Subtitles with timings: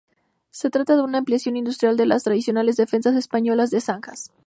[0.49, 4.31] Se trata de una ampliación industrial de las tradicionales defensas españolas de zanjas.